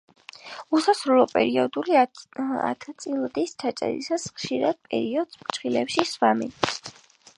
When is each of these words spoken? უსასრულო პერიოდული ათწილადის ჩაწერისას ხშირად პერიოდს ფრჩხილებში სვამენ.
უსასრულო 0.77 1.25
პერიოდული 1.33 1.99
ათწილადის 2.05 3.53
ჩაწერისას 3.65 4.27
ხშირად 4.39 4.81
პერიოდს 4.89 5.41
ფრჩხილებში 5.45 6.07
სვამენ. 6.15 6.57